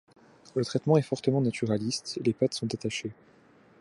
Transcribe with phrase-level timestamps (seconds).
[0.55, 3.11] Le traitement est fortement naturaliste, les pattes sont attachées.